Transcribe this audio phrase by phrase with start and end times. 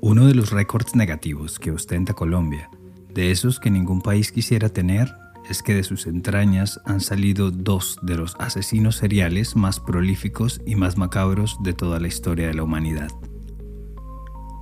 [0.00, 2.68] Uno de los récords negativos que ostenta Colombia,
[3.12, 5.14] de esos que ningún país quisiera tener,
[5.48, 10.74] es que de sus entrañas han salido dos de los asesinos seriales más prolíficos y
[10.74, 13.10] más macabros de toda la historia de la humanidad.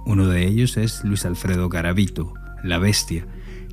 [0.04, 3.26] Uno de ellos es Luis Alfredo Garavito, la bestia,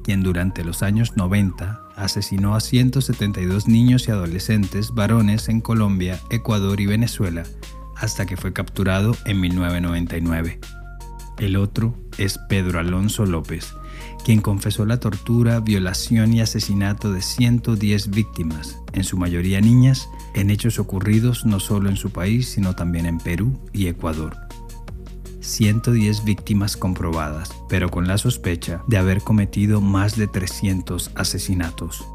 [0.04, 6.80] quien durante los años 90 asesinó a 172 niños y adolescentes varones en Colombia, Ecuador
[6.80, 7.44] y Venezuela,
[8.00, 10.60] hasta que fue capturado en 1999.
[11.38, 13.74] El otro es Pedro Alonso López,
[14.26, 20.50] quien confesó la tortura, violación y asesinato de 110 víctimas, en su mayoría niñas, en
[20.50, 24.36] hechos ocurridos no solo en su país, sino también en Perú y Ecuador.
[25.40, 32.06] 110 víctimas comprobadas, pero con la sospecha de haber cometido más de 300 asesinatos.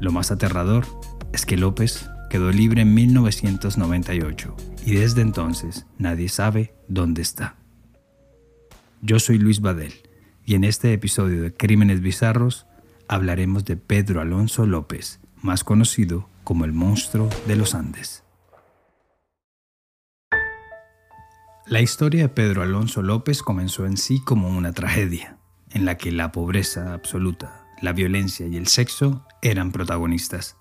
[0.00, 0.86] Lo más aterrador
[1.32, 7.56] es que López quedó libre en 1998 y desde entonces nadie sabe dónde está.
[9.02, 9.92] Yo soy Luis Badel
[10.46, 12.66] y en este episodio de Crímenes Bizarros
[13.06, 18.24] hablaremos de Pedro Alonso López, más conocido como el monstruo de los Andes.
[21.66, 25.36] La historia de Pedro Alonso López comenzó en sí como una tragedia,
[25.70, 30.56] en la que la pobreza absoluta, la violencia y el sexo eran protagonistas.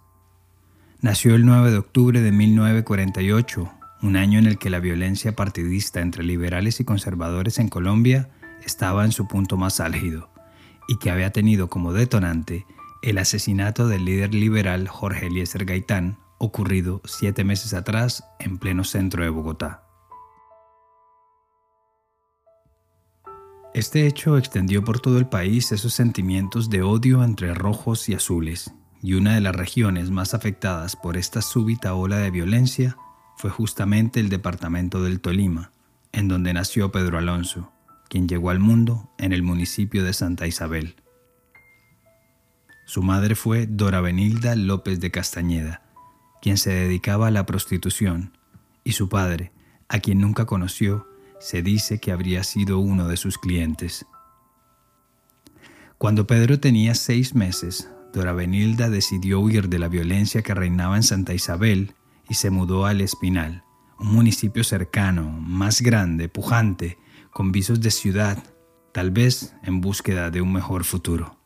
[1.01, 3.71] Nació el 9 de octubre de 1948,
[4.03, 8.29] un año en el que la violencia partidista entre liberales y conservadores en Colombia
[8.63, 10.29] estaba en su punto más álgido
[10.87, 12.67] y que había tenido como detonante
[13.01, 19.23] el asesinato del líder liberal Jorge Eliezer Gaitán, ocurrido siete meses atrás en pleno centro
[19.23, 19.83] de Bogotá.
[23.73, 28.71] Este hecho extendió por todo el país esos sentimientos de odio entre rojos y azules,
[29.01, 32.97] y una de las regiones más afectadas por esta súbita ola de violencia
[33.37, 35.71] fue justamente el departamento del Tolima,
[36.11, 37.71] en donde nació Pedro Alonso,
[38.09, 40.95] quien llegó al mundo en el municipio de Santa Isabel.
[42.85, 45.81] Su madre fue Dora Benilda López de Castañeda,
[46.41, 48.37] quien se dedicaba a la prostitución,
[48.83, 49.51] y su padre,
[49.87, 51.07] a quien nunca conoció,
[51.39, 54.05] se dice que habría sido uno de sus clientes.
[55.97, 61.03] Cuando Pedro tenía seis meses, Dora Benilda decidió huir de la violencia que reinaba en
[61.03, 61.93] Santa Isabel
[62.27, 63.63] y se mudó al Espinal,
[63.99, 66.97] un municipio cercano, más grande, pujante,
[67.31, 68.43] con visos de ciudad,
[68.91, 71.37] tal vez en búsqueda de un mejor futuro.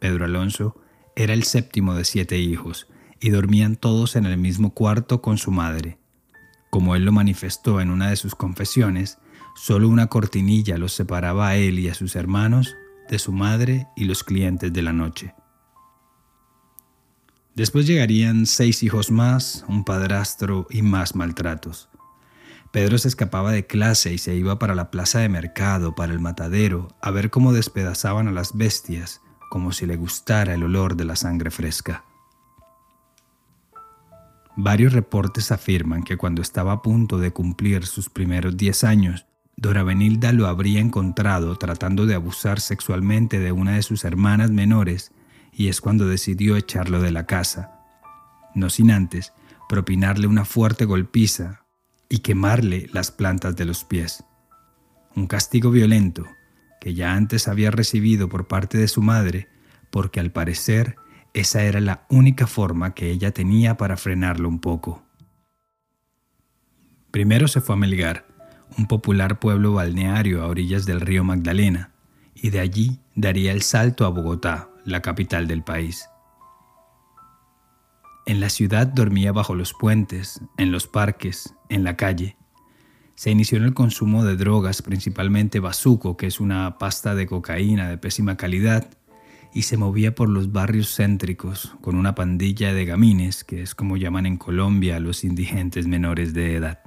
[0.00, 0.76] Pedro Alonso
[1.14, 2.88] era el séptimo de siete hijos
[3.20, 5.98] y dormían todos en el mismo cuarto con su madre.
[6.70, 9.18] Como él lo manifestó en una de sus confesiones,
[9.54, 12.74] solo una cortinilla los separaba a él y a sus hermanos
[13.08, 15.34] de su madre y los clientes de la noche.
[17.54, 21.88] Después llegarían seis hijos más, un padrastro y más maltratos.
[22.72, 26.18] Pedro se escapaba de clase y se iba para la plaza de mercado, para el
[26.18, 31.04] matadero, a ver cómo despedazaban a las bestias, como si le gustara el olor de
[31.04, 32.04] la sangre fresca.
[34.56, 39.26] Varios reportes afirman que cuando estaba a punto de cumplir sus primeros 10 años,
[39.56, 45.12] Dora Benilda lo habría encontrado tratando de abusar sexualmente de una de sus hermanas menores
[45.52, 47.80] y es cuando decidió echarlo de la casa,
[48.54, 49.32] no sin antes
[49.68, 51.64] propinarle una fuerte golpiza
[52.08, 54.24] y quemarle las plantas de los pies.
[55.14, 56.26] Un castigo violento
[56.80, 59.48] que ya antes había recibido por parte de su madre,
[59.90, 60.96] porque al parecer
[61.32, 65.02] esa era la única forma que ella tenía para frenarlo un poco.
[67.10, 68.26] Primero se fue a Melgar,
[68.76, 71.92] un popular pueblo balneario a orillas del río Magdalena,
[72.34, 76.08] y de allí daría el salto a Bogotá, la capital del país.
[78.26, 82.36] En la ciudad dormía bajo los puentes, en los parques, en la calle.
[83.14, 87.88] Se inició en el consumo de drogas, principalmente bazuco, que es una pasta de cocaína
[87.88, 88.90] de pésima calidad,
[89.52, 93.96] y se movía por los barrios céntricos con una pandilla de gamines, que es como
[93.96, 96.80] llaman en Colombia a los indigentes menores de edad.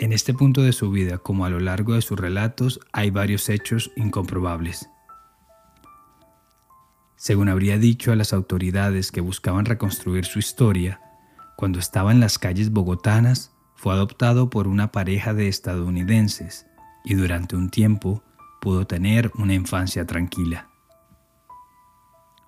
[0.00, 3.48] En este punto de su vida, como a lo largo de sus relatos, hay varios
[3.48, 4.88] hechos incomprobables.
[7.16, 11.00] Según habría dicho a las autoridades que buscaban reconstruir su historia,
[11.56, 16.66] cuando estaba en las calles bogotanas, fue adoptado por una pareja de estadounidenses
[17.04, 18.22] y durante un tiempo
[18.60, 20.68] pudo tener una infancia tranquila.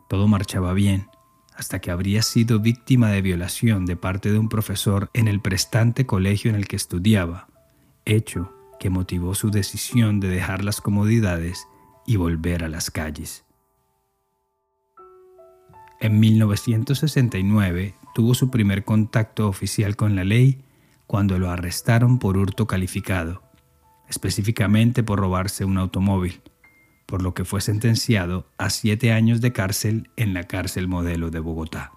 [0.08, 1.08] Todo marchaba bien
[1.60, 6.06] hasta que habría sido víctima de violación de parte de un profesor en el prestante
[6.06, 7.48] colegio en el que estudiaba,
[8.06, 11.68] hecho que motivó su decisión de dejar las comodidades
[12.06, 13.44] y volver a las calles.
[16.00, 20.64] En 1969 tuvo su primer contacto oficial con la ley
[21.06, 23.42] cuando lo arrestaron por hurto calificado,
[24.08, 26.40] específicamente por robarse un automóvil,
[27.10, 31.40] por lo que fue sentenciado a siete años de cárcel en la cárcel modelo de
[31.40, 31.90] Bogotá.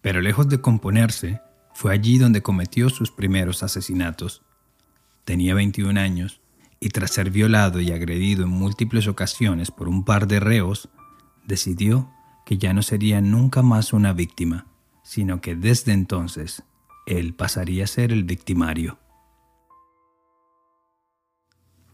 [0.00, 1.40] Pero lejos de componerse,
[1.74, 4.44] fue allí donde cometió sus primeros asesinatos.
[5.24, 6.40] Tenía 21 años
[6.78, 10.88] y tras ser violado y agredido en múltiples ocasiones por un par de reos,
[11.44, 12.08] decidió
[12.46, 14.66] que ya no sería nunca más una víctima,
[15.02, 16.62] sino que desde entonces
[17.04, 19.00] él pasaría a ser el victimario.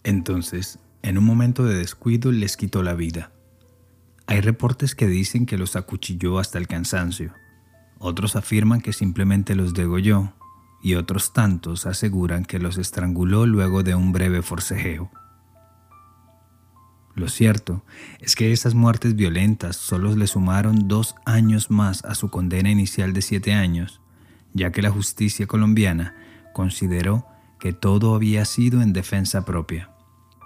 [0.05, 3.33] Entonces, en un momento de descuido, les quitó la vida.
[4.27, 7.33] Hay reportes que dicen que los acuchilló hasta el cansancio.
[7.99, 10.35] Otros afirman que simplemente los degolló
[10.83, 15.11] y otros tantos aseguran que los estranguló luego de un breve forcejeo.
[17.15, 17.85] Lo cierto
[18.19, 23.13] es que esas muertes violentas solo le sumaron dos años más a su condena inicial
[23.15, 24.01] de siete años,
[24.53, 26.15] ya que la justicia colombiana
[26.53, 27.27] consideró
[27.59, 29.94] que todo había sido en defensa propia.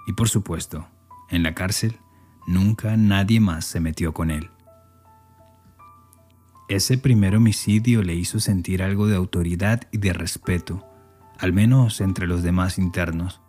[0.09, 0.87] Y por supuesto,
[1.29, 1.99] en la cárcel
[2.47, 4.49] nunca nadie más se metió con él.
[6.67, 10.83] Ese primer homicidio le hizo sentir algo de autoridad y de respeto,
[11.37, 13.39] al menos entre los demás internos,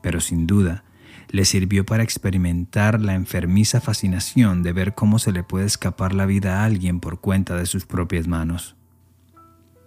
[0.00, 0.84] pero sin duda
[1.30, 6.26] le sirvió para experimentar la enfermiza fascinación de ver cómo se le puede escapar la
[6.26, 8.76] vida a alguien por cuenta de sus propias manos.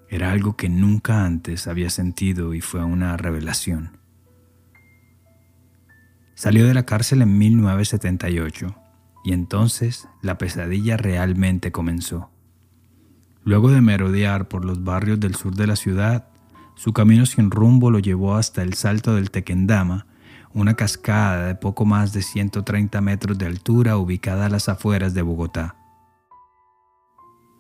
[0.10, 4.01] Era algo que nunca antes había sentido y fue una revelación.
[6.42, 8.76] Salió de la cárcel en 1978
[9.24, 12.32] y entonces la pesadilla realmente comenzó.
[13.44, 16.30] Luego de merodear por los barrios del sur de la ciudad,
[16.74, 20.08] su camino sin rumbo lo llevó hasta el Salto del Tequendama,
[20.52, 25.22] una cascada de poco más de 130 metros de altura ubicada a las afueras de
[25.22, 25.76] Bogotá.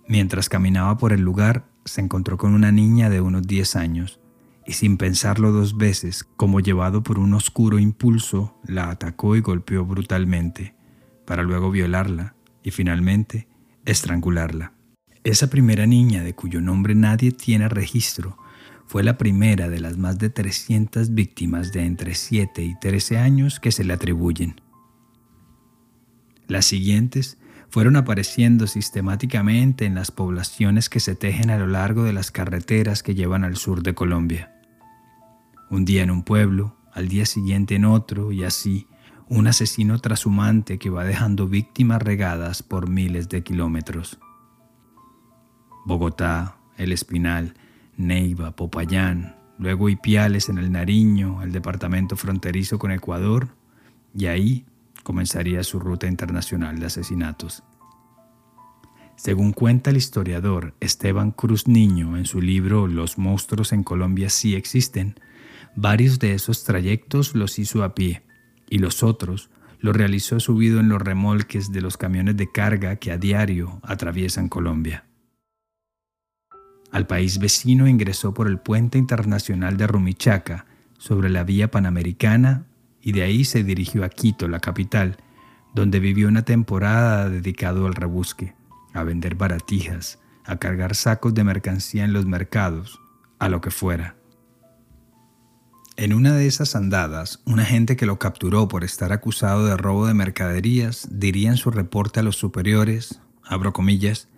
[0.07, 4.19] Mientras caminaba por el lugar, se encontró con una niña de unos 10 años
[4.65, 9.85] y sin pensarlo dos veces, como llevado por un oscuro impulso, la atacó y golpeó
[9.85, 10.75] brutalmente,
[11.25, 13.47] para luego violarla y finalmente
[13.85, 14.73] estrangularla.
[15.23, 18.37] Esa primera niña, de cuyo nombre nadie tiene registro,
[18.87, 23.59] fue la primera de las más de 300 víctimas de entre 7 y 13 años
[23.59, 24.59] que se le atribuyen.
[26.47, 27.37] Las siguientes
[27.71, 33.01] fueron apareciendo sistemáticamente en las poblaciones que se tejen a lo largo de las carreteras
[33.01, 34.53] que llevan al sur de Colombia.
[35.69, 38.88] Un día en un pueblo, al día siguiente en otro y así,
[39.29, 44.19] un asesino trashumante que va dejando víctimas regadas por miles de kilómetros.
[45.85, 47.53] Bogotá, El Espinal,
[47.95, 53.56] Neiva, Popayán, luego Ipiales en el Nariño, el departamento fronterizo con Ecuador,
[54.13, 54.65] y ahí
[55.03, 57.63] comenzaría su ruta internacional de asesinatos.
[59.15, 64.56] Según cuenta el historiador Esteban Cruz Niño en su libro Los monstruos en Colombia sí
[64.56, 65.19] existen,
[65.75, 68.24] varios de esos trayectos los hizo a pie
[68.69, 73.12] y los otros los realizó subido en los remolques de los camiones de carga que
[73.12, 75.06] a diario atraviesan Colombia.
[76.92, 80.65] Al país vecino ingresó por el puente internacional de Rumichaca
[80.98, 82.65] sobre la vía panamericana
[83.01, 85.18] y de ahí se dirigió a Quito, la capital,
[85.74, 88.53] donde vivió una temporada dedicado al rebusque,
[88.94, 93.00] a vender baratijas, a cargar sacos de mercancía en los mercados,
[93.39, 94.15] a lo que fuera.
[95.98, 100.08] En una de esas andadas, un agente que lo capturó por estar acusado de robo
[100.08, 104.29] de mercaderías diría en su reporte a los superiores, abro comillas,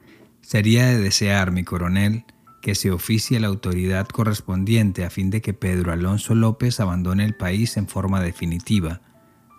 [0.41, 2.25] sería de desear, mi coronel,
[2.63, 7.36] que se oficie la autoridad correspondiente a fin de que Pedro Alonso López abandone el
[7.36, 9.01] país en forma definitiva,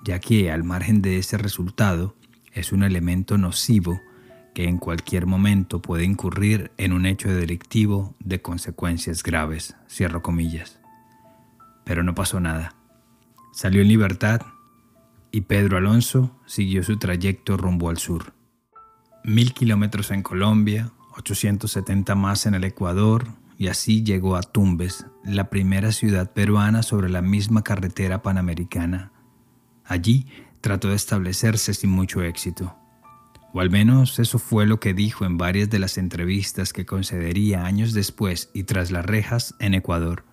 [0.03, 2.17] ya que, al margen de ese resultado,
[2.55, 4.01] es un elemento nocivo
[4.55, 9.77] que en cualquier momento puede incurrir en un hecho delictivo de consecuencias graves.
[10.23, 10.81] Comillas.
[11.85, 12.75] Pero no pasó nada.
[13.53, 14.41] Salió en libertad
[15.31, 18.33] y Pedro Alonso siguió su trayecto rumbo al sur.
[19.25, 25.49] Mil kilómetros en Colombia, 870 más en el Ecuador y así llegó a Tumbes, la
[25.49, 29.13] primera ciudad peruana sobre la misma carretera panamericana.
[29.85, 30.27] Allí
[30.61, 32.77] trató de establecerse sin mucho éxito.
[33.53, 37.65] O al menos eso fue lo que dijo en varias de las entrevistas que concedería
[37.65, 40.25] años después y tras las rejas en Ecuador.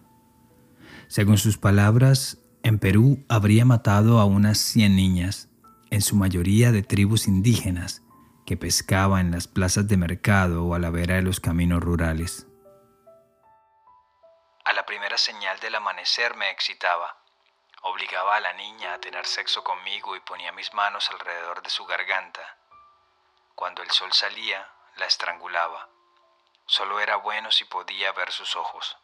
[1.07, 5.49] Según sus palabras, en Perú habría matado a unas 100 niñas,
[5.91, 8.01] en su mayoría de tribus indígenas,
[8.51, 12.47] que pescaba en las plazas de mercado o a la vera de los caminos rurales.
[14.65, 17.15] A la primera señal del amanecer me excitaba.
[17.83, 21.85] Obligaba a la niña a tener sexo conmigo y ponía mis manos alrededor de su
[21.85, 22.57] garganta.
[23.55, 24.67] Cuando el sol salía,
[24.97, 25.87] la estrangulaba.
[26.65, 28.97] Solo era bueno si podía ver sus ojos.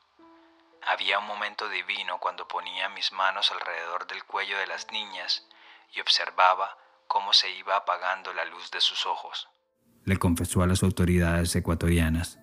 [0.86, 5.48] Había un momento divino cuando ponía mis manos alrededor del cuello de las niñas
[5.94, 6.77] y observaba
[7.08, 9.48] cómo se iba apagando la luz de sus ojos.
[10.06, 12.40] Le confesó a las autoridades ecuatorianas.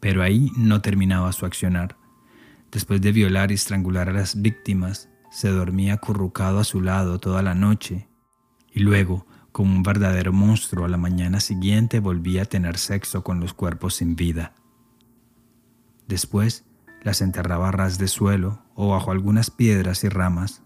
[0.00, 1.96] Pero ahí no terminaba su accionar.
[2.70, 7.42] Después de violar y estrangular a las víctimas, se dormía acurrucado a su lado toda
[7.42, 8.08] la noche
[8.76, 13.40] y luego, como un verdadero monstruo, a la mañana siguiente volvía a tener sexo con
[13.40, 14.52] los cuerpos sin vida.
[16.06, 16.66] Después
[17.02, 20.62] las enterraba a ras de suelo o bajo algunas piedras y ramas.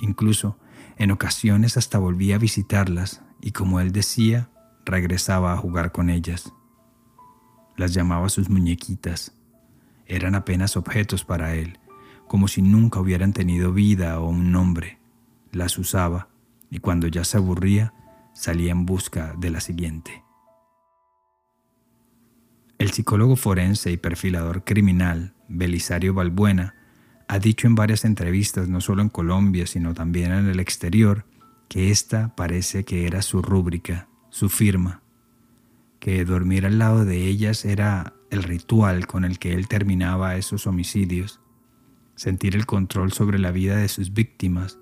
[0.00, 0.58] Incluso,
[0.98, 4.50] en ocasiones hasta volvía a visitarlas y como él decía,
[4.84, 6.52] regresaba a jugar con ellas.
[7.76, 9.32] Las llamaba sus muñequitas.
[10.06, 11.78] Eran apenas objetos para él,
[12.26, 14.98] como si nunca hubieran tenido vida o un nombre.
[15.52, 16.28] Las usaba
[16.68, 17.94] y cuando ya se aburría,
[18.34, 20.24] salía en busca de la siguiente.
[22.78, 26.74] El psicólogo forense y perfilador criminal Belisario Balbuena
[27.28, 31.26] ha dicho en varias entrevistas, no solo en Colombia, sino también en el exterior,
[31.68, 35.02] que esta parece que era su rúbrica, su firma,
[36.00, 40.66] que dormir al lado de ellas era el ritual con el que él terminaba esos
[40.66, 41.40] homicidios,
[42.16, 44.78] sentir el control sobre la vida de sus víctimas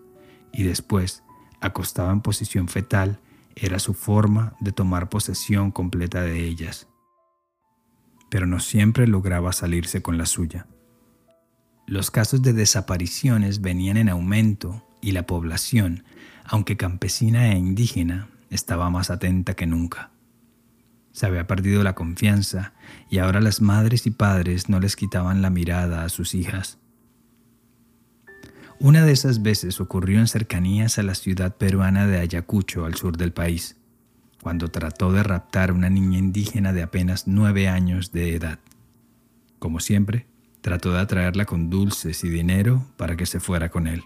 [0.53, 1.25] y después,
[1.61, 3.19] acostado en posición fetal,
[3.57, 6.87] era su forma de tomar posesión completa de ellas.
[8.31, 10.67] Pero no siempre lograba salirse con la suya.
[11.87, 16.03] Los casos de desapariciones venían en aumento y la población,
[16.45, 20.11] aunque campesina e indígena, estaba más atenta que nunca.
[21.13, 22.75] Se había perdido la confianza
[23.09, 26.79] y ahora las madres y padres no les quitaban la mirada a sus hijas.
[28.81, 33.17] Una de esas veces ocurrió en cercanías a la ciudad peruana de Ayacucho, al sur
[33.17, 33.77] del país,
[34.43, 38.59] cuando trató de raptar a una niña indígena de apenas nueve años de edad.
[39.59, 40.27] Como siempre,
[40.67, 44.03] trató de atraerla con dulces y dinero para que se fuera con él.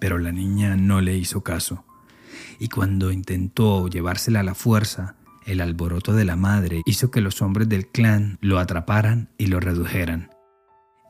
[0.00, 1.84] Pero la niña no le hizo caso,
[2.58, 7.40] y cuando intentó llevársela a la fuerza, el alboroto de la madre hizo que los
[7.40, 10.30] hombres del clan lo atraparan y lo redujeran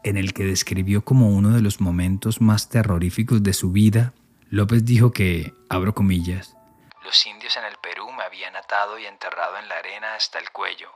[0.07, 4.15] en el que describió como uno de los momentos más terroríficos de su vida,
[4.51, 6.57] López dijo que, abro comillas,
[7.05, 10.51] los indios en el Perú me habían atado y enterrado en la arena hasta el
[10.51, 10.89] cuello,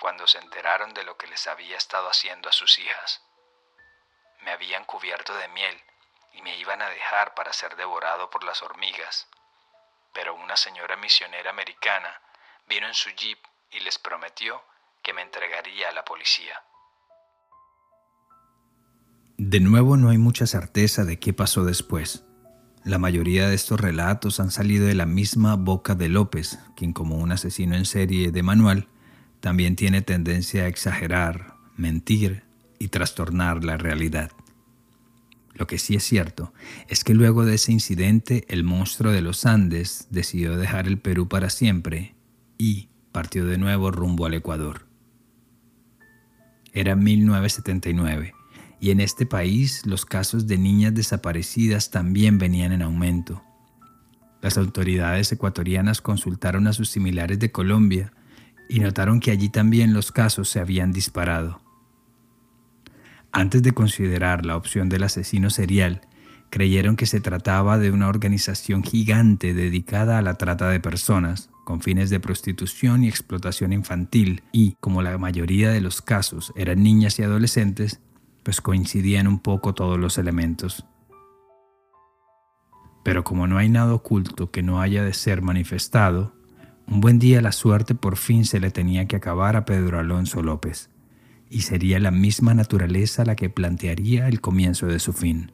[0.00, 3.22] cuando se enteraron de lo que les había estado haciendo a sus hijas.
[4.42, 5.80] Me habían cubierto de miel
[6.34, 9.28] y me iban a dejar para ser devorado por las hormigas.
[10.14, 12.20] Pero una señora misionera americana
[12.68, 13.38] vino en su jeep
[13.70, 14.62] y les prometió
[15.02, 16.62] que me entregaría a la policía.
[19.36, 22.24] De nuevo no hay mucha certeza de qué pasó después.
[22.84, 27.16] La mayoría de estos relatos han salido de la misma boca de López, quien como
[27.16, 28.88] un asesino en serie de manual,
[29.40, 32.42] también tiene tendencia a exagerar, mentir
[32.78, 34.30] y trastornar la realidad.
[35.54, 36.52] Lo que sí es cierto
[36.86, 41.28] es que luego de ese incidente el monstruo de los Andes decidió dejar el Perú
[41.28, 42.14] para siempre
[42.58, 44.86] y partió de nuevo rumbo al Ecuador.
[46.72, 48.34] Era 1979
[48.80, 53.42] y en este país los casos de niñas desaparecidas también venían en aumento.
[54.40, 58.12] Las autoridades ecuatorianas consultaron a sus similares de Colombia
[58.68, 61.60] y notaron que allí también los casos se habían disparado.
[63.32, 66.02] Antes de considerar la opción del asesino serial,
[66.50, 71.82] creyeron que se trataba de una organización gigante dedicada a la trata de personas, con
[71.82, 77.18] fines de prostitución y explotación infantil, y, como la mayoría de los casos eran niñas
[77.18, 78.00] y adolescentes,
[78.42, 80.86] pues coincidían un poco todos los elementos.
[83.04, 86.34] Pero como no hay nada oculto que no haya de ser manifestado,
[86.90, 90.42] un buen día la suerte por fin se le tenía que acabar a Pedro Alonso
[90.42, 90.90] López,
[91.50, 95.52] y sería la misma naturaleza la que plantearía el comienzo de su fin.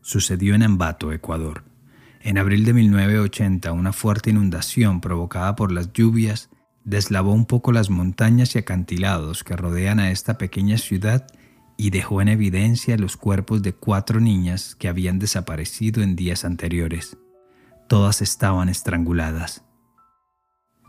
[0.00, 1.64] Sucedió en Ambato, Ecuador.
[2.20, 6.50] En abril de 1980, una fuerte inundación provocada por las lluvias
[6.84, 11.26] deslavó un poco las montañas y acantilados que rodean a esta pequeña ciudad
[11.76, 17.16] y dejó en evidencia los cuerpos de cuatro niñas que habían desaparecido en días anteriores.
[17.88, 19.64] Todas estaban estranguladas.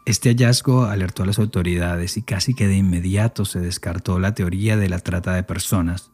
[0.05, 4.75] Este hallazgo alertó a las autoridades y casi que de inmediato se descartó la teoría
[4.75, 6.11] de la trata de personas.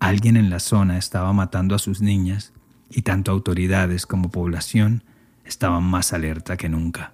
[0.00, 2.54] Alguien en la zona estaba matando a sus niñas
[2.90, 5.04] y tanto autoridades como población
[5.44, 7.12] estaban más alerta que nunca.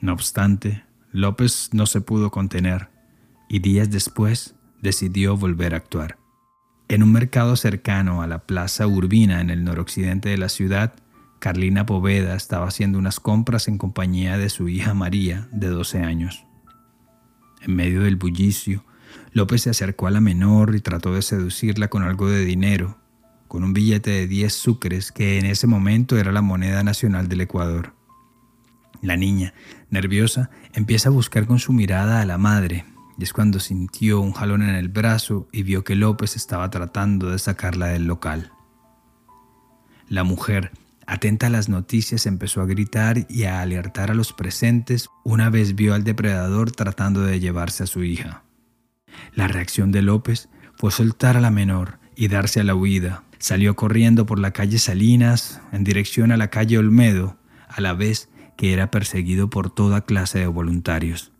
[0.00, 2.88] No obstante, López no se pudo contener
[3.48, 6.18] y días después decidió volver a actuar.
[6.88, 10.94] En un mercado cercano a la Plaza Urbina en el noroccidente de la ciudad,
[11.44, 16.46] Carlina Poveda estaba haciendo unas compras en compañía de su hija María, de 12 años.
[17.60, 18.82] En medio del bullicio,
[19.34, 22.96] López se acercó a la menor y trató de seducirla con algo de dinero,
[23.46, 27.42] con un billete de 10 sucres que en ese momento era la moneda nacional del
[27.42, 27.92] Ecuador.
[29.02, 29.52] La niña,
[29.90, 32.86] nerviosa, empieza a buscar con su mirada a la madre,
[33.18, 37.28] y es cuando sintió un jalón en el brazo y vio que López estaba tratando
[37.28, 38.50] de sacarla del local.
[40.08, 40.72] La mujer,
[41.06, 45.74] atenta a las noticias, empezó a gritar y a alertar a los presentes una vez
[45.74, 48.42] vio al depredador tratando de llevarse a su hija.
[49.34, 53.76] La reacción de López fue soltar a la menor y darse a la huida, Salió
[53.76, 57.36] corriendo por la calle Salinas en dirección a la calle Olmedo,
[57.68, 61.30] a la vez que era perseguido por toda clase de voluntarios.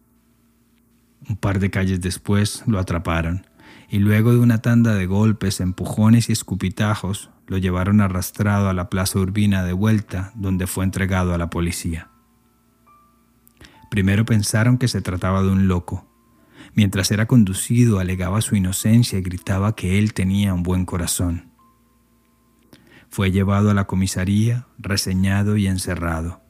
[1.26, 3.46] Un par de calles después lo atraparon
[3.88, 8.88] y luego de una tanda de golpes, empujones y escupitajos, lo llevaron arrastrado a la
[8.88, 12.08] plaza urbina de vuelta, donde fue entregado a la policía.
[13.90, 16.10] Primero pensaron que se trataba de un loco.
[16.74, 21.52] Mientras era conducido alegaba su inocencia y gritaba que él tenía un buen corazón.
[23.08, 26.42] Fue llevado a la comisaría, reseñado y encerrado.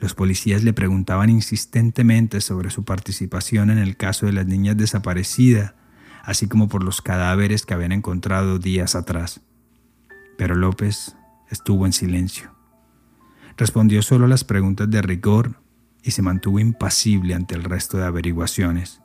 [0.00, 5.74] Los policías le preguntaban insistentemente sobre su participación en el caso de las niñas desaparecidas,
[6.22, 9.42] así como por los cadáveres que habían encontrado días atrás.
[10.36, 11.16] Pero López
[11.50, 12.54] estuvo en silencio.
[13.56, 15.60] Respondió solo a las preguntas de rigor
[16.02, 19.00] y se mantuvo impasible ante el resto de averiguaciones.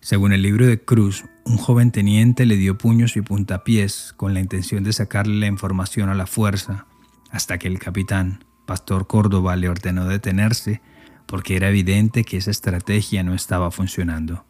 [0.00, 4.40] Según el libro de Cruz, un joven teniente le dio puños y puntapiés con la
[4.40, 6.86] intención de sacarle la información a la fuerza,
[7.30, 10.80] hasta que el capitán, Pastor Córdoba, le ordenó detenerse
[11.26, 14.44] porque era evidente que esa estrategia no estaba funcionando.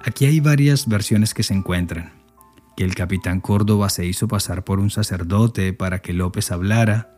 [0.00, 2.21] Aquí hay varias versiones que se encuentran.
[2.76, 7.14] Que el capitán Córdoba se hizo pasar por un sacerdote para que López hablara,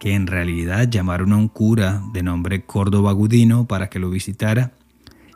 [0.00, 4.72] que en realidad llamaron a un cura de nombre Córdoba Gudino para que lo visitara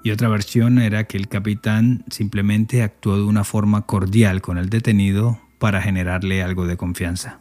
[0.07, 4.71] y otra versión era que el capitán simplemente actuó de una forma cordial con el
[4.71, 7.41] detenido para generarle algo de confianza.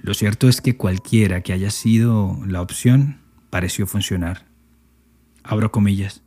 [0.00, 4.46] Lo cierto es que cualquiera que haya sido la opción pareció funcionar.
[5.44, 6.22] Abro comillas.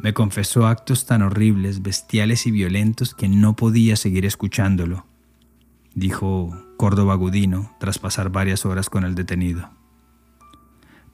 [0.00, 5.06] Me confesó actos tan horribles, bestiales y violentos que no podía seguir escuchándolo,
[5.94, 9.70] dijo Córdoba Gudino tras pasar varias horas con el detenido.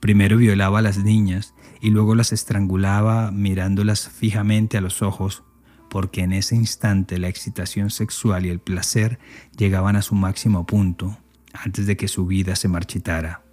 [0.00, 5.44] Primero violaba a las niñas y luego las estrangulaba mirándolas fijamente a los ojos,
[5.88, 9.18] porque en ese instante la excitación sexual y el placer
[9.56, 11.16] llegaban a su máximo punto
[11.54, 13.43] antes de que su vida se marchitara.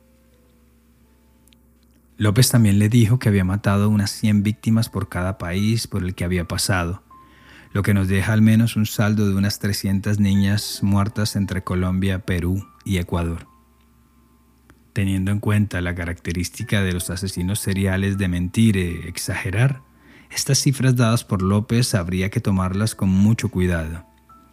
[2.22, 6.14] López también le dijo que había matado unas 100 víctimas por cada país por el
[6.14, 7.02] que había pasado,
[7.74, 12.20] lo que nos deja al menos un saldo de unas 300 niñas muertas entre Colombia,
[12.20, 13.48] Perú y Ecuador.
[14.94, 19.82] Teniendo en cuenta la característica de los asesinos seriales de mentir e exagerar,
[20.30, 24.06] estas cifras dadas por López habría que tomarlas con mucho cuidado.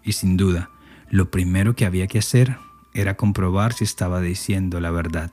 [0.02, 0.70] Y sin duda,
[1.10, 2.56] lo primero que había que hacer
[2.94, 5.32] era comprobar si estaba diciendo la verdad.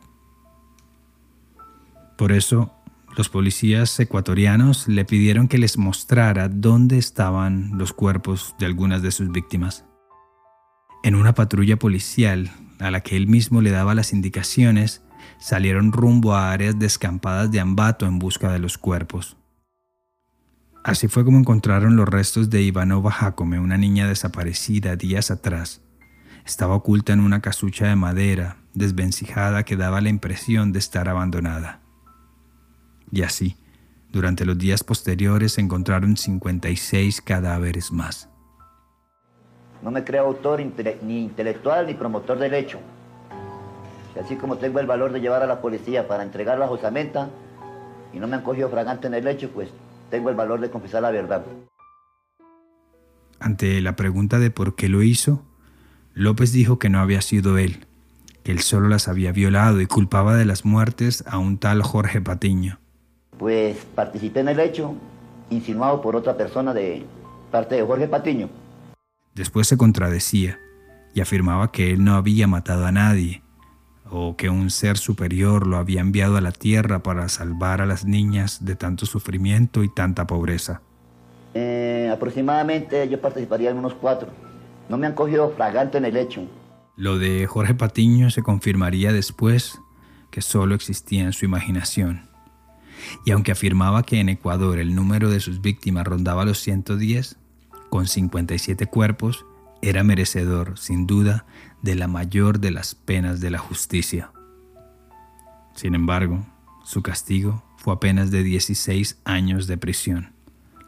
[2.17, 2.73] Por eso,
[3.17, 9.11] los policías ecuatorianos le pidieron que les mostrara dónde estaban los cuerpos de algunas de
[9.11, 9.85] sus víctimas.
[11.03, 15.01] En una patrulla policial a la que él mismo le daba las indicaciones,
[15.39, 19.37] salieron rumbo a áreas descampadas de Ambato en busca de los cuerpos.
[20.83, 25.81] Así fue como encontraron los restos de Ivanova Jacome, una niña desaparecida días atrás.
[26.45, 31.84] Estaba oculta en una casucha de madera, desvencijada que daba la impresión de estar abandonada.
[33.15, 33.55] Y así,
[34.11, 38.27] durante los días posteriores se encontraron 56 cadáveres más.
[39.81, 40.61] No me creo autor
[41.01, 42.77] ni intelectual ni promotor del hecho.
[44.13, 47.29] Y así como tengo el valor de llevar a la policía para entregar la josamenta
[48.11, 49.69] y no me han cogido fragante en el hecho, pues
[50.11, 51.45] tengo el valor de confesar la verdad.
[53.39, 55.41] Ante la pregunta de por qué lo hizo,
[56.13, 57.85] López dijo que no había sido él,
[58.43, 62.19] que él solo las había violado y culpaba de las muertes a un tal Jorge
[62.19, 62.79] Patiño.
[63.37, 64.95] Pues participé en el hecho,
[65.49, 67.05] insinuado por otra persona de
[67.51, 68.49] parte de Jorge Patiño.
[69.33, 70.59] Después se contradecía
[71.13, 73.41] y afirmaba que él no había matado a nadie
[74.09, 78.05] o que un ser superior lo había enviado a la tierra para salvar a las
[78.05, 80.81] niñas de tanto sufrimiento y tanta pobreza.
[81.53, 84.29] Eh, aproximadamente yo participaría en unos cuatro.
[84.89, 86.43] No me han cogido fragante en el hecho.
[86.95, 89.79] Lo de Jorge Patiño se confirmaría después
[90.31, 92.29] que solo existía en su imaginación.
[93.25, 97.37] Y aunque afirmaba que en Ecuador el número de sus víctimas rondaba los 110,
[97.89, 99.45] con 57 cuerpos,
[99.81, 101.45] era merecedor, sin duda,
[101.81, 104.31] de la mayor de las penas de la justicia.
[105.75, 106.45] Sin embargo,
[106.83, 110.33] su castigo fue apenas de 16 años de prisión,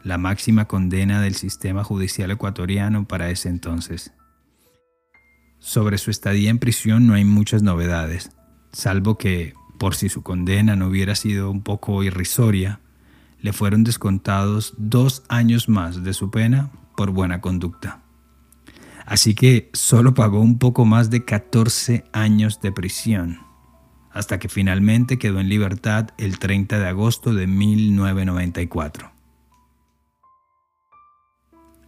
[0.02, 4.12] la máxima condena del sistema judicial ecuatoriano para ese entonces.
[5.60, 8.30] Sobre su estadía en prisión no hay muchas novedades,
[8.72, 12.80] salvo que, por si su condena no hubiera sido un poco irrisoria,
[13.40, 18.02] le fueron descontados dos años más de su pena por buena conducta.
[19.06, 23.38] Así que solo pagó un poco más de 14 años de prisión,
[24.12, 29.12] hasta que finalmente quedó en libertad el 30 de agosto de 1994.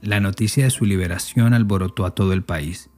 [0.00, 2.88] La noticia de su liberación alborotó a todo el país.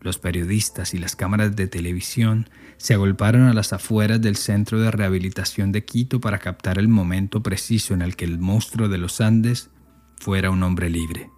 [0.00, 4.90] Los periodistas y las cámaras de televisión se agolparon a las afueras del Centro de
[4.90, 9.20] Rehabilitación de Quito para captar el momento preciso en el que el monstruo de los
[9.20, 9.70] Andes
[10.16, 11.30] fuera un hombre libre.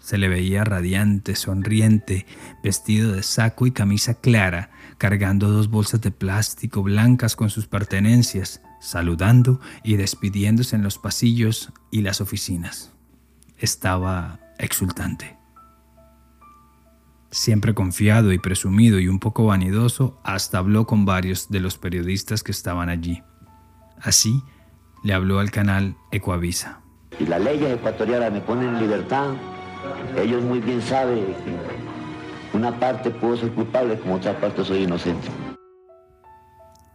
[0.00, 2.26] Se le veía radiante, sonriente,
[2.62, 8.62] vestido de saco y camisa clara, cargando dos bolsas de plástico blancas con sus pertenencias,
[8.80, 12.92] saludando y despidiéndose en los pasillos y las oficinas.
[13.58, 15.37] Estaba exultante.
[17.30, 22.42] Siempre confiado y presumido y un poco vanidoso, hasta habló con varios de los periodistas
[22.42, 23.22] que estaban allí.
[24.00, 24.42] Así,
[25.04, 26.80] le habló al canal Ecoavisa.
[27.18, 29.34] Si las leyes ecuatorianas me ponen en libertad,
[30.16, 35.28] ellos muy bien saben que una parte puedo ser culpable, como otra parte soy inocente.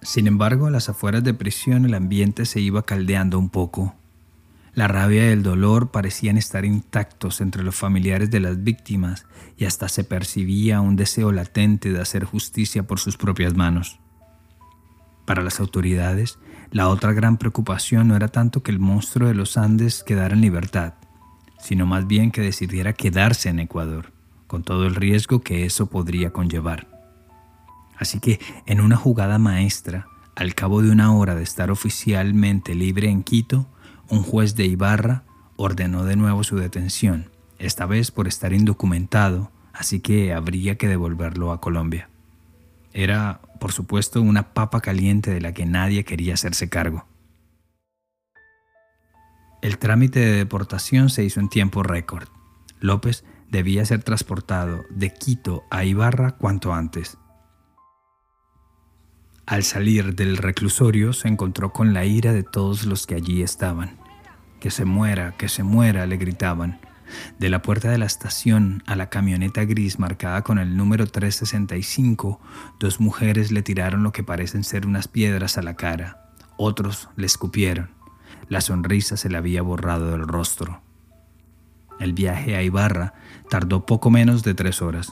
[0.01, 3.95] Sin embargo, a las afueras de prisión el ambiente se iba caldeando un poco.
[4.75, 9.65] La rabia y el dolor parecían estar intactos entre los familiares de las víctimas y
[9.65, 13.99] hasta se percibía un deseo latente de hacer justicia por sus propias manos.
[15.25, 16.39] Para las autoridades,
[16.71, 20.41] la otra gran preocupación no era tanto que el monstruo de los Andes quedara en
[20.41, 20.95] libertad,
[21.59, 24.11] sino más bien que decidiera quedarse en Ecuador,
[24.47, 26.87] con todo el riesgo que eso podría conllevar.
[27.97, 33.07] Así que, en una jugada maestra, al cabo de una hora de estar oficialmente libre
[33.07, 33.67] en Quito,
[34.13, 35.23] un juez de Ibarra
[35.55, 41.51] ordenó de nuevo su detención, esta vez por estar indocumentado, así que habría que devolverlo
[41.51, 42.09] a Colombia.
[42.93, 47.07] Era, por supuesto, una papa caliente de la que nadie quería hacerse cargo.
[49.63, 52.27] El trámite de deportación se hizo en tiempo récord.
[52.79, 57.17] López debía ser transportado de Quito a Ibarra cuanto antes.
[59.47, 64.02] Al salir del reclusorio se encontró con la ira de todos los que allí estaban.
[64.63, 66.79] Que se muera, que se muera, le gritaban.
[67.37, 72.39] De la puerta de la estación a la camioneta gris marcada con el número 365,
[72.79, 76.31] dos mujeres le tiraron lo que parecen ser unas piedras a la cara.
[76.55, 77.89] Otros le escupieron.
[78.47, 80.81] La sonrisa se le había borrado del rostro.
[81.99, 83.15] El viaje a Ibarra
[83.49, 85.11] tardó poco menos de tres horas.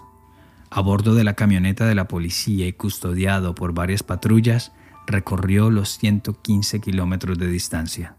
[0.70, 4.72] A bordo de la camioneta de la policía y custodiado por varias patrullas,
[5.08, 8.16] recorrió los 115 kilómetros de distancia.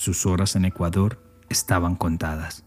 [0.00, 2.64] Sus horas en Ecuador estaban contadas.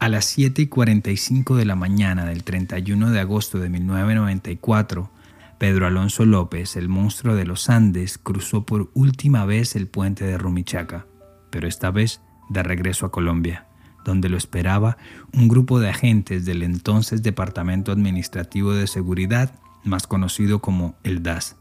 [0.00, 5.10] A las 7 y 45 de la mañana del 31 de agosto de 1994,
[5.58, 10.38] Pedro Alonso López, el monstruo de los Andes, cruzó por última vez el puente de
[10.38, 11.04] Rumichaca,
[11.50, 13.66] pero esta vez de regreso a Colombia,
[14.02, 14.96] donde lo esperaba
[15.34, 21.56] un grupo de agentes del entonces Departamento Administrativo de Seguridad, más conocido como el DAS.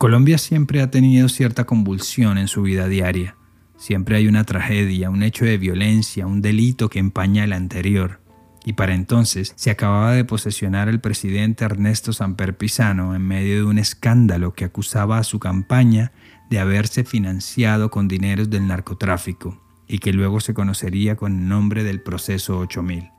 [0.00, 3.36] Colombia siempre ha tenido cierta convulsión en su vida diaria.
[3.76, 8.22] Siempre hay una tragedia, un hecho de violencia, un delito que empaña el anterior.
[8.64, 13.64] Y para entonces se acababa de posesionar el presidente Ernesto Samper Pisano en medio de
[13.64, 16.12] un escándalo que acusaba a su campaña
[16.48, 21.84] de haberse financiado con dineros del narcotráfico y que luego se conocería con el nombre
[21.84, 23.10] del proceso 8000.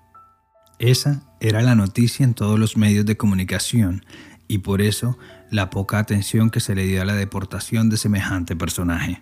[0.80, 4.04] Esa era la noticia en todos los medios de comunicación
[4.52, 5.18] y por eso
[5.50, 9.22] la poca atención que se le dio a la deportación de semejante personaje.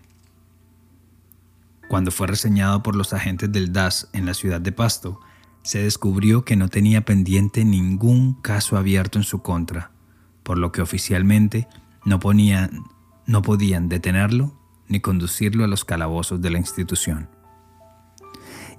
[1.88, 5.20] Cuando fue reseñado por los agentes del DAS en la ciudad de Pasto,
[5.62, 9.92] se descubrió que no tenía pendiente ningún caso abierto en su contra,
[10.42, 11.68] por lo que oficialmente
[12.06, 12.86] no, ponían,
[13.28, 17.30] no podían detenerlo ni conducirlo a los calabozos de la institución.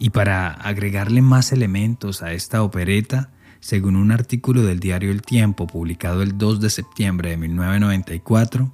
[0.00, 5.66] Y para agregarle más elementos a esta opereta, según un artículo del diario El Tiempo
[5.66, 8.72] publicado el 2 de septiembre de 1994,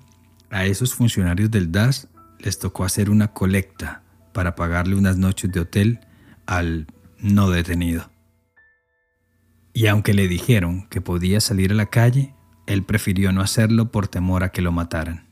[0.51, 5.61] a esos funcionarios del DAS les tocó hacer una colecta para pagarle unas noches de
[5.61, 6.01] hotel
[6.47, 6.87] al
[7.19, 8.11] no detenido.
[9.73, 12.35] Y aunque le dijeron que podía salir a la calle,
[12.67, 15.26] él prefirió no hacerlo por temor a que lo mataran.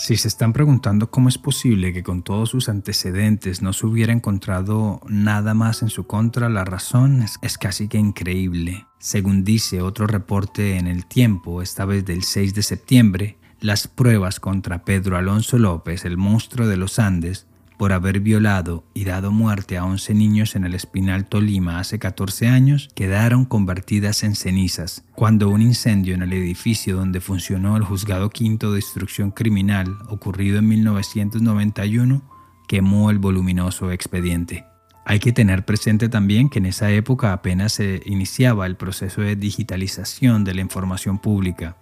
[0.00, 4.12] Si se están preguntando cómo es posible que con todos sus antecedentes no se hubiera
[4.12, 8.86] encontrado nada más en su contra, la razón es, casi que increíble.
[9.00, 14.38] Según dice otro reporte en el tiempo, esta vez del 6 de septiembre, las pruebas
[14.38, 17.48] contra Pedro Alonso López, el monstruo de los Andes,
[17.78, 22.48] por haber violado y dado muerte a 11 niños en el Espinal Tolima hace 14
[22.48, 28.30] años, quedaron convertidas en cenizas, cuando un incendio en el edificio donde funcionó el Juzgado
[28.30, 32.22] Quinto de Instrucción Criminal, ocurrido en 1991,
[32.66, 34.64] quemó el voluminoso expediente.
[35.06, 39.36] Hay que tener presente también que en esa época apenas se iniciaba el proceso de
[39.36, 41.76] digitalización de la información pública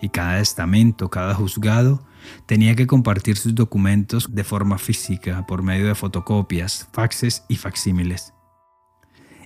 [0.00, 2.04] y cada estamento, cada juzgado,
[2.46, 8.32] tenía que compartir sus documentos de forma física por medio de fotocopias, faxes y facsímiles.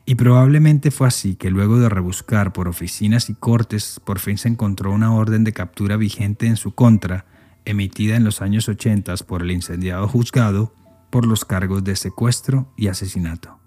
[0.07, 4.49] Y probablemente fue así que luego de rebuscar por oficinas y cortes, por fin se
[4.49, 7.27] encontró una orden de captura vigente en su contra,
[7.65, 10.75] emitida en los años 80 por el incendiado juzgado
[11.11, 13.60] por los cargos de secuestro y asesinato.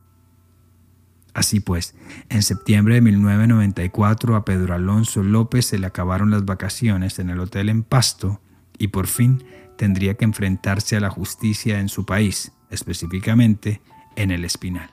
[1.34, 1.96] Así pues,
[2.30, 7.39] en septiembre de 1994 a Pedro Alonso López se le acabaron las vacaciones en el
[7.39, 8.39] hotel en Pasto
[8.78, 9.43] y por fin
[9.78, 13.82] tendría que enfrentarse a la justicia en su país, específicamente
[14.15, 14.91] en el Espinal.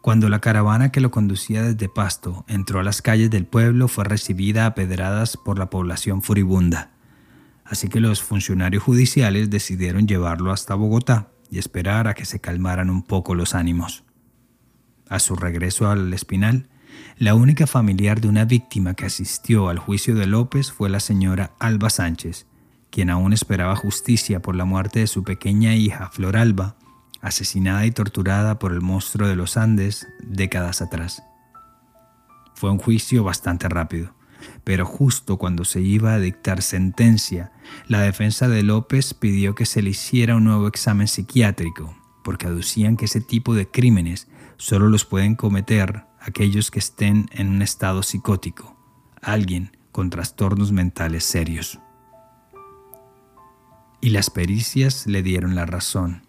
[0.00, 4.04] Cuando la caravana que lo conducía desde Pasto entró a las calles del pueblo fue
[4.04, 6.92] recibida a pedradas por la población furibunda,
[7.64, 12.90] así que los funcionarios judiciales decidieron llevarlo hasta Bogotá y esperar a que se calmaran
[12.90, 14.04] un poco los ánimos.
[15.08, 16.68] A su regreso al Espinal,
[17.18, 21.52] la única familiar de una víctima que asistió al juicio de López fue la señora
[21.58, 22.46] Alba Sánchez,
[22.90, 26.76] quien aún esperaba justicia por la muerte de su pequeña hija Flor Alba,
[27.20, 31.22] asesinada y torturada por el monstruo de los Andes décadas atrás.
[32.54, 34.14] Fue un juicio bastante rápido,
[34.62, 37.52] pero justo cuando se iba a dictar sentencia,
[37.88, 42.96] la defensa de López pidió que se le hiciera un nuevo examen psiquiátrico, porque aducían
[42.96, 48.02] que ese tipo de crímenes solo los pueden cometer aquellos que estén en un estado
[48.02, 48.76] psicótico,
[49.20, 51.78] alguien con trastornos mentales serios.
[54.00, 56.22] Y las pericias le dieron la razón.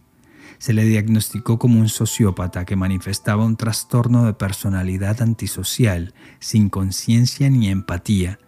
[0.57, 7.49] Se le diagnosticó como un sociópata que manifestaba un trastorno de personalidad antisocial, sin conciencia
[7.49, 8.39] ni empatía,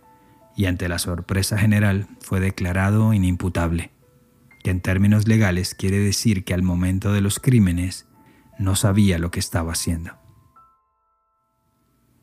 [0.56, 3.92] y ante la sorpresa general fue declarado inimputable,
[4.64, 8.07] que en términos legales quiere decir que al momento de los crímenes
[8.60, 10.12] no sabía lo que estaba haciendo.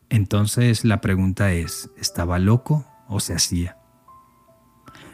[0.09, 3.79] Entonces la pregunta es, ¿estaba loco o se hacía?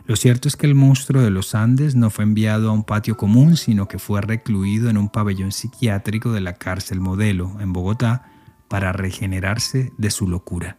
[0.06, 3.16] Lo cierto es que el monstruo de los Andes no fue enviado a un patio
[3.16, 8.30] común, sino que fue recluido en un pabellón psiquiátrico de la cárcel modelo en Bogotá
[8.68, 10.78] para regenerarse de su locura.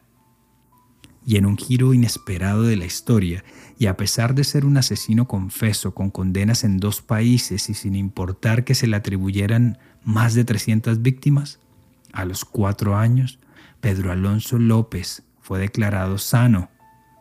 [1.25, 3.43] Y en un giro inesperado de la historia,
[3.77, 7.95] y a pesar de ser un asesino confeso con condenas en dos países y sin
[7.95, 11.59] importar que se le atribuyeran más de 300 víctimas,
[12.13, 13.39] a los cuatro años,
[13.79, 16.69] Pedro Alonso López fue declarado sano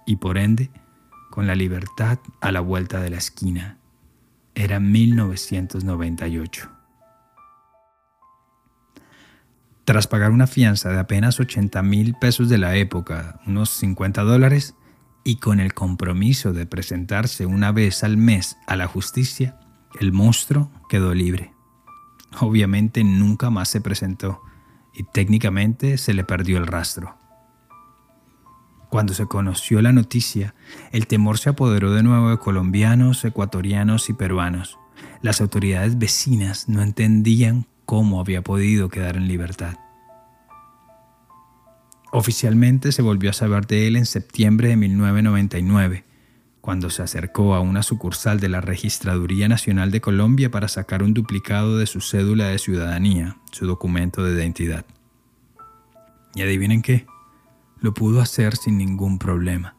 [0.07, 0.71] y por ende
[1.31, 3.79] con la libertad a la vuelta de la esquina.
[4.55, 6.71] Era 1998.
[9.85, 14.75] Tras pagar una fianza de apenas 80 mil pesos de la época, unos 50 dólares,
[15.25, 19.59] y con el compromiso de presentarse una vez al mes a la justicia,
[19.99, 21.53] el monstruo quedó libre.
[22.39, 24.41] Obviamente nunca más se presentó
[24.95, 27.17] y técnicamente se le perdió el rastro.
[28.89, 30.55] Cuando se conoció la noticia,
[30.91, 34.79] el temor se apoderó de nuevo de colombianos, ecuatorianos y peruanos.
[35.23, 39.77] Las autoridades vecinas no entendían cómo había podido quedar en libertad.
[42.13, 46.05] Oficialmente se volvió a saber de él en septiembre de 1999,
[46.61, 51.15] cuando se acercó a una sucursal de la Registraduría Nacional de Colombia para sacar un
[51.15, 54.85] duplicado de su cédula de ciudadanía, su documento de identidad.
[56.35, 57.07] Y adivinen qué,
[57.81, 59.77] lo pudo hacer sin ningún problema.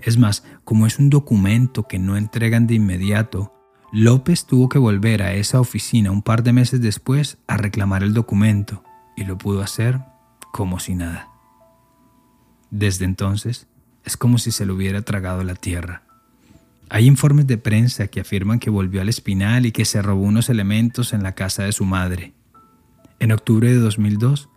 [0.00, 3.52] Es más, como es un documento que no entregan de inmediato,
[3.92, 8.12] López tuvo que volver a esa oficina un par de meses después a reclamar el
[8.12, 8.82] documento
[9.16, 10.00] y lo pudo hacer
[10.52, 11.28] como si nada.
[12.70, 13.68] Desde entonces,
[14.04, 16.03] es como si se lo hubiera tragado la tierra.
[16.90, 20.50] Hay informes de prensa que afirman que volvió al Espinal y que se robó unos
[20.50, 22.34] elementos en la casa de su madre.
[23.18, 24.48] En octubre de 2002,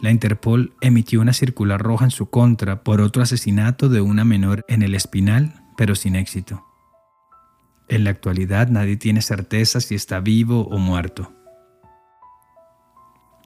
[0.00, 4.64] la Interpol emitió una circular roja en su contra por otro asesinato de una menor
[4.68, 6.64] en el Espinal, pero sin éxito.
[7.88, 11.32] En la actualidad nadie tiene certeza si está vivo o muerto.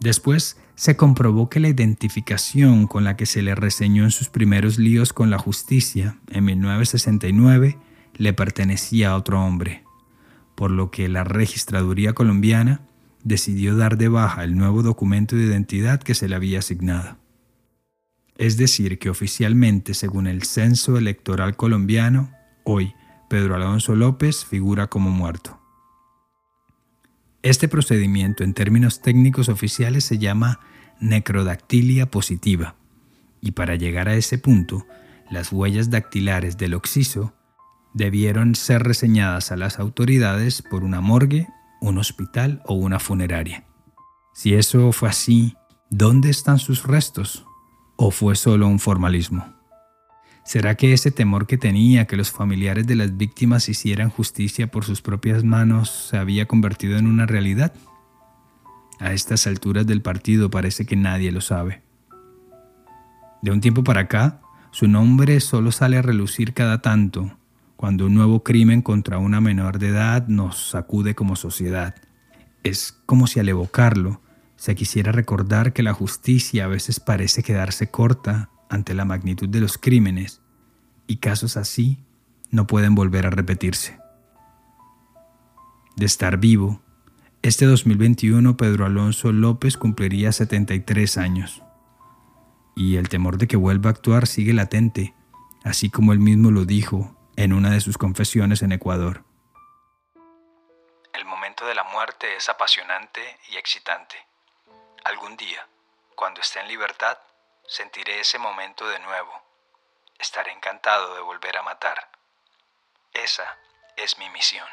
[0.01, 4.79] Después se comprobó que la identificación con la que se le reseñó en sus primeros
[4.79, 7.79] líos con la justicia en 1969
[8.17, 9.85] le pertenecía a otro hombre,
[10.55, 12.81] por lo que la registraduría colombiana
[13.23, 17.19] decidió dar de baja el nuevo documento de identidad que se le había asignado.
[18.39, 22.31] Es decir, que oficialmente, según el censo electoral colombiano,
[22.65, 22.95] hoy
[23.29, 25.61] Pedro Alonso López figura como muerto.
[27.43, 30.61] Este procedimiento en términos técnicos oficiales se llama
[31.01, 32.77] necrodactilia positiva,
[33.41, 34.87] y para llegar a ese punto,
[35.31, 37.35] las huellas dactilares del occiso
[37.97, 41.49] debieron ser reseñadas a las autoridades por una morgue,
[41.81, 43.65] un hospital o una funeraria.
[44.35, 45.57] Si eso fue así,
[45.89, 47.47] ¿dónde están sus restos?
[47.97, 49.47] ¿O fue solo un formalismo?
[50.45, 54.85] ¿Será que ese temor que tenía que los familiares de las víctimas hicieran justicia por
[54.85, 57.73] sus propias manos se había convertido en una realidad?
[59.01, 61.83] A estas alturas del partido parece que nadie lo sabe.
[63.41, 67.39] De un tiempo para acá, su nombre solo sale a relucir cada tanto,
[67.77, 71.95] cuando un nuevo crimen contra una menor de edad nos sacude como sociedad.
[72.65, 74.21] Es como si al evocarlo
[74.57, 79.61] se quisiera recordar que la justicia a veces parece quedarse corta ante la magnitud de
[79.61, 80.41] los crímenes
[81.07, 81.99] y casos así
[82.51, 83.99] no pueden volver a repetirse.
[85.97, 86.81] De estar vivo,
[87.43, 91.63] este 2021 Pedro Alonso López cumpliría 73 años
[92.75, 95.15] y el temor de que vuelva a actuar sigue latente,
[95.65, 99.23] así como él mismo lo dijo en una de sus confesiones en Ecuador.
[101.13, 104.17] El momento de la muerte es apasionante y excitante.
[105.05, 105.67] Algún día,
[106.15, 107.19] cuando esté en libertad,
[107.67, 109.43] sentiré ese momento de nuevo.
[110.19, 112.11] Estaré encantado de volver a matar.
[113.13, 113.59] Esa
[113.97, 114.67] es mi misión.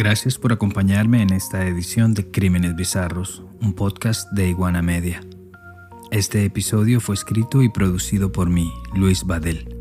[0.00, 5.20] Gracias por acompañarme en esta edición de Crímenes Bizarros, un podcast de Iguana Media.
[6.10, 9.76] Este episodio fue escrito y producido por mí, Luis Badel.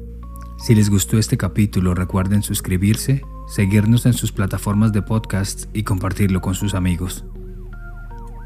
[0.57, 6.41] Si les gustó este capítulo, recuerden suscribirse, seguirnos en sus plataformas de podcast y compartirlo
[6.41, 7.23] con sus amigos.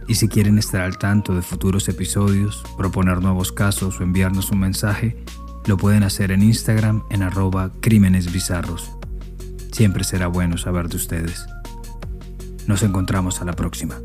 [0.07, 4.59] Y si quieren estar al tanto de futuros episodios, proponer nuevos casos o enviarnos un
[4.59, 5.17] mensaje,
[5.65, 8.91] lo pueden hacer en Instagram en arroba crímenes bizarros.
[9.71, 11.47] Siempre será bueno saber de ustedes.
[12.67, 14.01] Nos encontramos a la próxima.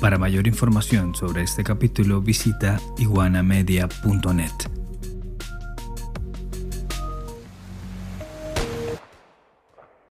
[0.00, 4.75] Para mayor información sobre este capítulo visita iguanamedia.net.